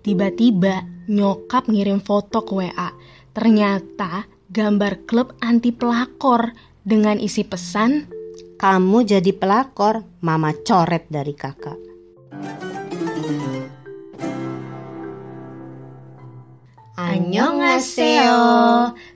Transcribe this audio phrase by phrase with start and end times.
[0.00, 0.80] Tiba-tiba
[1.12, 2.88] nyokap ngirim foto ke WA.
[3.36, 8.08] Ternyata gambar klub anti pelakor dengan isi pesan
[8.60, 11.80] Kamu jadi pelakor, mama coret dari kakak.
[17.00, 18.44] Annyeonghaseyo.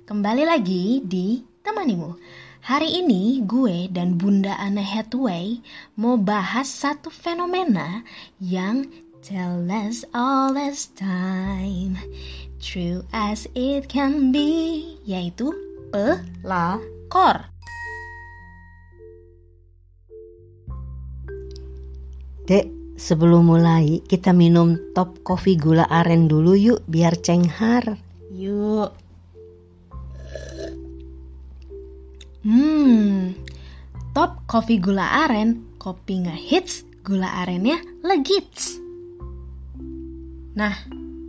[0.08, 2.16] Kembali lagi di Temanimu.
[2.64, 5.60] Hari ini gue dan Bunda Anne Hathaway
[6.00, 8.00] mau bahas satu fenomena
[8.40, 8.88] yang
[9.24, 11.96] tell us all this time
[12.60, 15.48] true as it can be yaitu
[15.88, 17.48] pelakor.
[22.44, 22.68] Dek,
[23.00, 27.96] sebelum mulai kita minum top kopi gula aren dulu yuk biar cenghar.
[28.28, 28.92] Yuk.
[32.44, 33.32] Hmm,
[34.12, 38.83] top kopi gula aren, kopi ngehits, gula arennya legits.
[40.54, 40.74] Nah,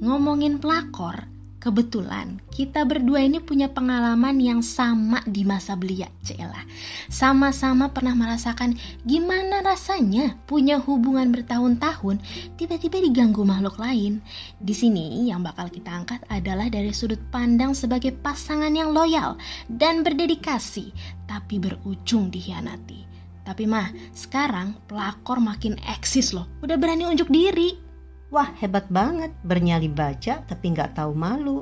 [0.05, 1.25] ngomongin pelakor,
[1.57, 6.61] kebetulan kita berdua ini punya pengalaman yang sama di masa belia, Cela.
[7.09, 12.21] Sama-sama pernah merasakan gimana rasanya punya hubungan bertahun-tahun
[12.53, 14.21] tiba-tiba diganggu makhluk lain.
[14.61, 20.05] Di sini yang bakal kita angkat adalah dari sudut pandang sebagai pasangan yang loyal dan
[20.05, 20.93] berdedikasi,
[21.25, 23.09] tapi berujung dikhianati.
[23.41, 27.84] Tapi mah, sekarang pelakor makin eksis loh, udah berani unjuk diri.
[28.33, 31.61] Wah hebat banget, bernyali baja tapi nggak tahu malu.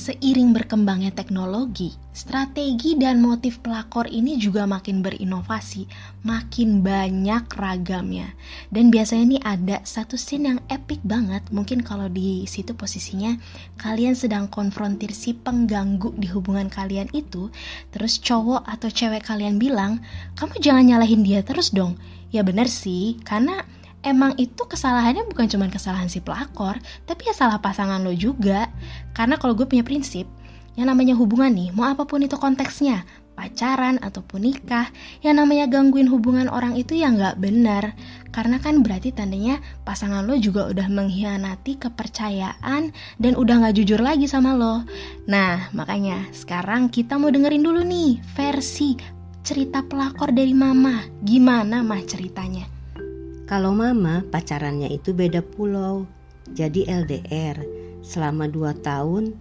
[0.00, 5.84] Seiring berkembangnya teknologi, strategi dan motif pelakor ini juga makin berinovasi,
[6.24, 8.32] makin banyak ragamnya.
[8.72, 13.36] Dan biasanya nih ada satu scene yang epic banget, mungkin kalau di situ posisinya
[13.76, 17.52] kalian sedang konfrontir si pengganggu di hubungan kalian itu,
[17.92, 20.00] terus cowok atau cewek kalian bilang,
[20.32, 22.00] "Kamu jangan nyalahin dia terus dong."
[22.32, 23.68] Ya bener sih, karena
[24.02, 28.68] emang itu kesalahannya bukan cuma kesalahan si pelakor, tapi ya salah pasangan lo juga.
[29.12, 30.28] Karena kalau gue punya prinsip,
[30.78, 33.04] yang namanya hubungan nih, mau apa pun itu konteksnya,
[33.36, 34.88] pacaran ataupun nikah,
[35.24, 37.96] yang namanya gangguin hubungan orang itu ya nggak benar.
[38.30, 44.28] Karena kan berarti tandanya pasangan lo juga udah mengkhianati kepercayaan dan udah nggak jujur lagi
[44.28, 44.84] sama lo.
[45.26, 48.94] Nah, makanya sekarang kita mau dengerin dulu nih versi
[49.40, 51.00] cerita pelakor dari mama.
[51.24, 52.79] Gimana mah ceritanya?
[53.50, 56.06] Kalau mama pacarannya itu beda pulau,
[56.54, 57.58] jadi LDR.
[57.98, 59.34] Selama dua tahun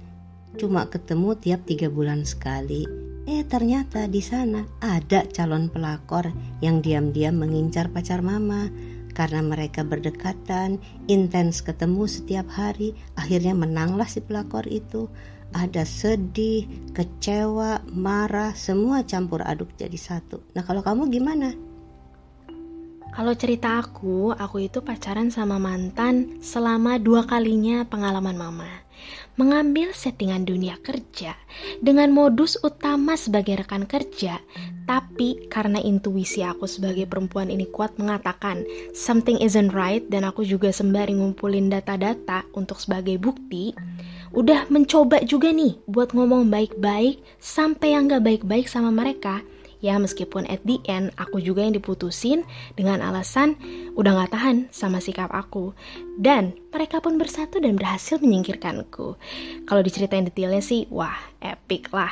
[0.58, 2.90] cuma ketemu tiap tiga bulan sekali.
[3.30, 8.74] Eh ternyata di sana ada calon pelakor yang diam-diam mengincar pacar mama.
[9.14, 15.06] Karena mereka berdekatan, intens ketemu setiap hari, akhirnya menanglah si pelakor itu.
[15.53, 16.66] Ada sedih,
[16.97, 20.41] kecewa, marah, semua campur aduk jadi satu.
[20.58, 21.69] Nah kalau kamu gimana?
[23.09, 28.70] Kalau cerita aku, aku itu pacaran sama mantan selama dua kalinya pengalaman mama.
[29.34, 31.34] Mengambil settingan dunia kerja
[31.80, 34.38] dengan modus utama sebagai rekan kerja,
[34.84, 40.70] tapi karena intuisi aku sebagai perempuan ini kuat mengatakan something isn't right dan aku juga
[40.70, 43.72] sembari ngumpulin data-data untuk sebagai bukti,
[44.36, 49.41] udah mencoba juga nih buat ngomong baik-baik sampai yang gak baik-baik sama mereka
[49.79, 52.44] Ya meskipun at the end aku juga yang diputusin
[52.75, 53.56] dengan alasan
[53.95, 55.72] udah gak tahan sama sikap aku.
[56.19, 59.16] Dan mereka pun bersatu dan berhasil menyingkirkanku.
[59.63, 62.12] Kalau diceritain detailnya sih, wah epic lah.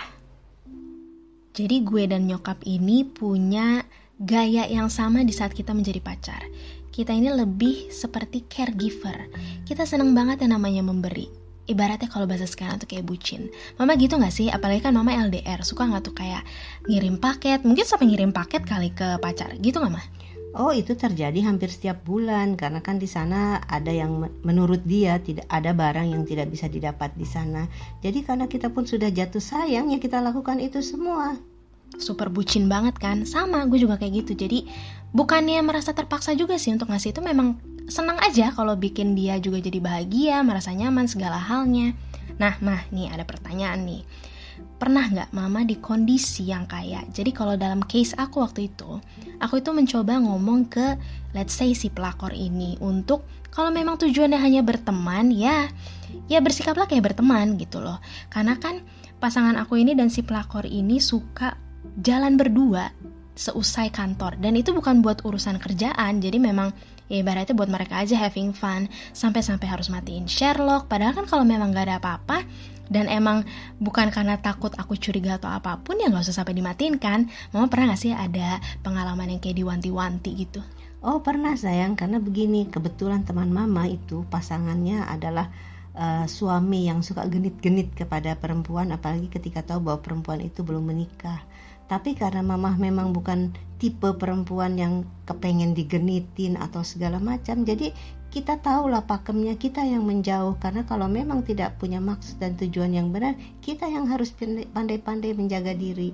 [1.51, 3.84] Jadi gue dan nyokap ini punya
[4.16, 6.41] gaya yang sama di saat kita menjadi pacar.
[6.94, 9.28] Kita ini lebih seperti caregiver.
[9.67, 13.51] Kita senang banget yang namanya memberi ibaratnya kalau bahasa sekarang tuh kayak bucin.
[13.75, 14.47] Mama gitu gak sih?
[14.47, 16.41] Apalagi kan mama LDR, suka gak tuh kayak
[16.88, 20.05] ngirim paket, mungkin sampai ngirim paket kali ke pacar, gitu gak mah?
[20.57, 25.45] Oh itu terjadi hampir setiap bulan karena kan di sana ada yang menurut dia tidak
[25.53, 27.69] ada barang yang tidak bisa didapat di sana.
[28.01, 31.37] Jadi karena kita pun sudah jatuh sayang ya kita lakukan itu semua.
[32.02, 33.22] Super bucin banget kan?
[33.29, 34.34] Sama gue juga kayak gitu.
[34.34, 34.66] Jadi
[35.13, 39.63] bukannya merasa terpaksa juga sih untuk ngasih itu memang senang aja kalau bikin dia juga
[39.63, 41.95] jadi bahagia, merasa nyaman segala halnya.
[42.37, 44.03] Nah, mah nih ada pertanyaan nih.
[44.78, 49.01] Pernah nggak mama di kondisi yang kayak Jadi kalau dalam case aku waktu itu
[49.37, 50.97] Aku itu mencoba ngomong ke
[51.34, 55.69] Let's say si pelakor ini Untuk kalau memang tujuannya hanya berteman Ya
[56.25, 58.01] ya bersikaplah kayak berteman gitu loh
[58.34, 58.81] Karena kan
[59.17, 61.57] pasangan aku ini dan si pelakor ini suka
[61.97, 62.93] jalan berdua
[63.37, 64.41] seusai kantor.
[64.41, 66.73] Dan itu bukan buat urusan kerjaan jadi memang
[67.07, 68.89] ya ibaratnya buat mereka aja having fun.
[69.13, 72.43] Sampai-sampai harus matiin Sherlock padahal kan kalau memang gak ada apa-apa
[72.89, 73.45] dan emang
[73.78, 77.29] bukan karena takut aku curiga atau apa pun ya nggak usah sampai dimatiin kan.
[77.53, 80.59] Mama pernah gak sih ada pengalaman yang kayak diwanti-wanti gitu?
[81.05, 81.93] Oh pernah sayang.
[81.93, 85.53] Karena begini kebetulan teman mama itu pasangannya adalah
[85.93, 91.41] uh, suami yang suka genit-genit kepada perempuan apalagi ketika tahu bahwa perempuan itu belum menikah
[91.87, 97.95] tapi karena mama memang bukan tipe perempuan yang kepengen digenitin atau segala macam jadi
[98.28, 100.59] kita tahulah pakemnya kita yang menjauh.
[100.59, 104.35] Karena kalau memang tidak punya maksud dan tujuan yang benar kita yang harus
[104.75, 106.11] pandai-pandai menjaga diri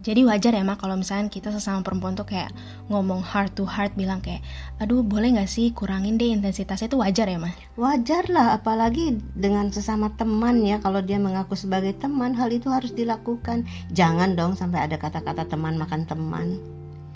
[0.00, 2.48] jadi wajar ya mak kalau misalnya kita sesama perempuan tuh kayak
[2.88, 4.40] ngomong heart to heart bilang kayak
[4.80, 6.88] aduh boleh nggak sih kurangin deh intensitasnya?
[6.88, 10.80] Itu wajar ya mak wajar lah apalagi dengan sesama teman ya.
[10.80, 13.68] Kalau dia mengaku sebagai teman hal itu harus dilakukan.
[13.92, 16.56] Jangan dong sampai ada kata-kata teman makan teman.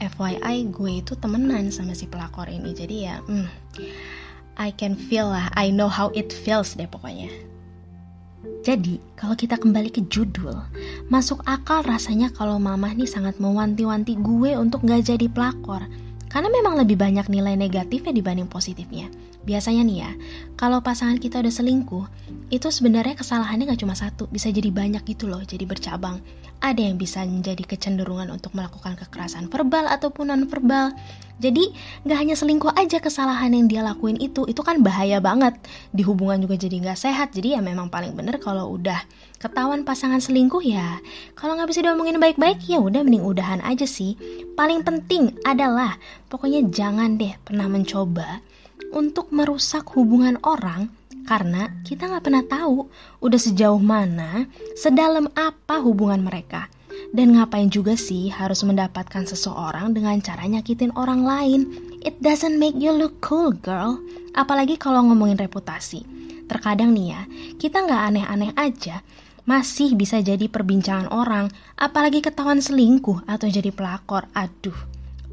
[0.05, 2.77] FYI gue itu temenan sama si pelakor ini.
[2.77, 3.49] Jadi ya hmm,
[4.61, 7.54] I can feel lah I know how it feels deh pokoknya
[8.65, 10.57] jadi, kalau kita kembali ke judul,
[11.13, 15.85] masuk akal rasanya kalau mamah nih sangat mewanti-wanti gue untuk gak jadi pelakor.
[16.33, 19.13] Karena memang lebih banyak nilai negatifnya dibanding positifnya.
[19.45, 20.11] Biasanya nih ya,
[20.57, 22.05] kalau pasangan kita udah selingkuh,
[22.49, 26.25] itu sebenarnya kesalahannya gak cuma satu, bisa jadi banyak gitu loh, jadi bercabang.
[26.65, 30.97] Ada yang bisa menjadi kecenderungan untuk melakukan kekerasan verbal ataupun non-verbal.
[31.45, 31.77] Jadi
[32.09, 35.61] gak hanya selingkuh aja kesalahan yang dia lakuin itu, itu kan bahaya banget.
[35.93, 39.05] Di hubungan juga jadi gak sehat, jadi ya memang paling bener kalau udah
[39.37, 41.05] ketahuan pasangan selingkuh ya.
[41.37, 44.17] Kalau gak bisa diomongin baik-baik ya udah mending udahan aja sih.
[44.57, 46.01] Paling penting adalah
[46.33, 48.41] pokoknya jangan deh pernah mencoba
[48.95, 50.89] untuk merusak hubungan orang
[51.27, 52.87] karena kita nggak pernah tahu
[53.25, 54.47] udah sejauh mana,
[54.79, 56.71] sedalam apa hubungan mereka.
[57.11, 61.61] Dan ngapain juga sih harus mendapatkan seseorang dengan cara nyakitin orang lain?
[62.07, 63.99] It doesn't make you look cool, girl.
[64.35, 66.07] Apalagi kalau ngomongin reputasi.
[66.47, 67.23] Terkadang nih ya,
[67.57, 69.01] kita nggak aneh-aneh aja,
[69.49, 71.49] masih bisa jadi perbincangan orang,
[71.81, 74.29] apalagi ketahuan selingkuh atau jadi pelakor.
[74.37, 74.77] Aduh,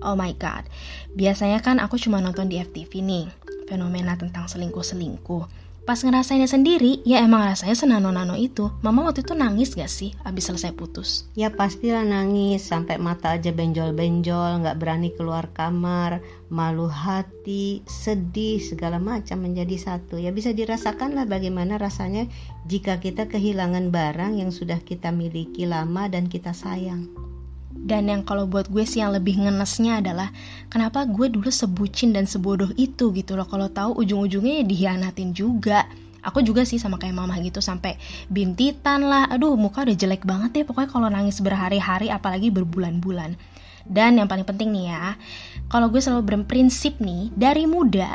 [0.02, 0.68] oh my god.
[1.16, 3.26] Biasanya kan aku cuma nonton di FTV nih
[3.72, 5.72] fenomena tentang selingkuh-selingkuh.
[5.82, 8.70] Pas ngerasainnya sendiri, ya emang rasanya senano-nano itu.
[8.86, 11.26] Mama waktu itu nangis gak sih abis selesai putus?
[11.34, 16.22] Ya pastilah nangis, sampai mata aja benjol-benjol, gak berani keluar kamar,
[16.54, 20.22] malu hati, sedih, segala macam menjadi satu.
[20.22, 22.30] Ya bisa dirasakan lah bagaimana rasanya
[22.70, 27.21] jika kita kehilangan barang yang sudah kita miliki lama dan kita sayang.
[27.82, 30.30] Dan yang kalau buat gue sih yang lebih ngenesnya adalah
[30.70, 33.50] kenapa gue dulu sebucin dan sebodoh itu gitu loh.
[33.50, 35.90] Kalau tahu ujung-ujungnya ya dihianatin juga.
[36.22, 37.98] Aku juga sih sama kayak mama gitu sampai
[38.30, 39.26] bintitan lah.
[39.34, 43.34] Aduh, muka udah jelek banget ya pokoknya kalau nangis berhari-hari apalagi berbulan-bulan.
[43.90, 45.18] Dan yang paling penting nih ya,
[45.66, 48.14] kalau gue selalu berprinsip nih dari muda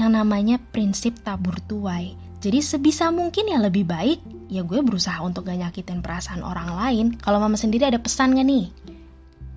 [0.00, 2.25] yang namanya prinsip tabur tuai.
[2.40, 7.06] Jadi sebisa mungkin yang lebih baik ya gue berusaha untuk gak nyakitin perasaan orang lain.
[7.18, 8.68] Kalau mama sendiri ada pesan gak nih?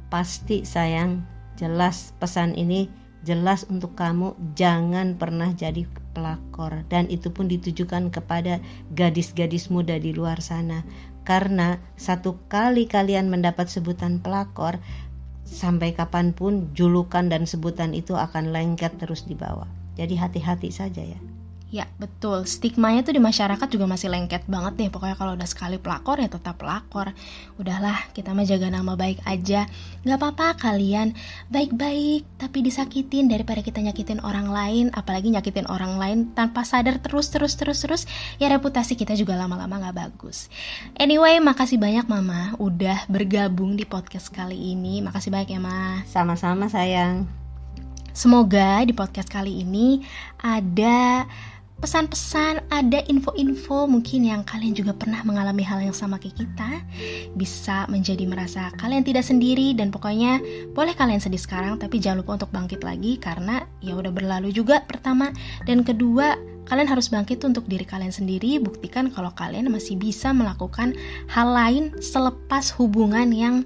[0.10, 1.22] Pasti sayang,
[1.60, 2.90] jelas pesan ini
[3.28, 4.34] jelas untuk kamu.
[4.56, 5.86] Jangan pernah jadi
[6.16, 6.88] pelakor.
[6.88, 8.64] Dan itu pun ditujukan kepada
[8.96, 10.82] gadis-gadis muda di luar sana.
[11.28, 14.82] Karena satu kali kalian mendapat sebutan pelakor
[15.50, 19.66] sampai kapan pun julukan dan sebutan itu akan lengket terus dibawa
[19.98, 21.20] jadi hati-hati saja ya
[21.70, 25.78] Ya betul, stigmanya tuh di masyarakat juga masih lengket banget deh Pokoknya kalau udah sekali
[25.78, 27.14] pelakor ya tetap pelakor.
[27.62, 29.70] Udahlah, kita mah jaga nama baik aja.
[30.02, 31.14] Gak apa-apa kalian
[31.54, 38.10] baik-baik tapi disakitin daripada kita nyakitin orang lain Apalagi nyakitin orang lain tanpa sadar terus-terus-terus-terus
[38.42, 40.50] Ya reputasi kita juga lama-lama gak bagus.
[40.98, 45.06] Anyway, makasih banyak mama udah bergabung di podcast kali ini.
[45.06, 46.02] Makasih banyak ya ma.
[46.10, 47.30] Sama-sama sayang.
[48.10, 50.02] Semoga di podcast kali ini
[50.42, 51.30] ada
[51.80, 56.84] pesan-pesan, ada info-info mungkin yang kalian juga pernah mengalami hal yang sama kayak kita
[57.40, 60.44] bisa menjadi merasa kalian tidak sendiri dan pokoknya
[60.76, 64.84] boleh kalian sedih sekarang tapi jangan lupa untuk bangkit lagi karena ya udah berlalu juga
[64.84, 65.32] pertama
[65.64, 66.36] dan kedua
[66.68, 70.94] kalian harus bangkit untuk diri kalian sendiri buktikan kalau kalian masih bisa melakukan
[71.32, 73.64] hal lain selepas hubungan yang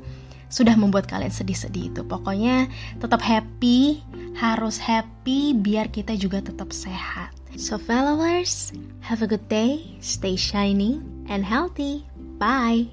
[0.54, 2.02] sudah membuat kalian sedih-sedih itu.
[2.06, 2.70] Pokoknya
[3.02, 4.06] tetap happy,
[4.38, 7.43] harus happy biar kita juga tetap sehat.
[7.56, 12.06] So followers, have a good day, stay shining and healthy.
[12.40, 12.90] Bye.